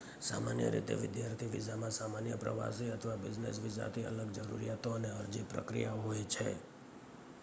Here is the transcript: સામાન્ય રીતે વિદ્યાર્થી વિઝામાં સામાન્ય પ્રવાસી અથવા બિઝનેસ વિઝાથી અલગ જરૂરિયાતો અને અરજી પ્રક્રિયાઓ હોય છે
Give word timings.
સામાન્ય 0.21 0.69
રીતે 0.69 0.95
વિદ્યાર્થી 0.95 1.49
વિઝામાં 1.49 1.91
સામાન્ય 1.91 2.37
પ્રવાસી 2.37 2.89
અથવા 2.91 3.17
બિઝનેસ 3.17 3.61
વિઝાથી 3.61 4.05
અલગ 4.05 4.33
જરૂરિયાતો 4.33 4.93
અને 4.93 5.11
અરજી 5.11 5.43
પ્રક્રિયાઓ 5.45 6.01
હોય 6.01 6.25
છે 6.27 6.49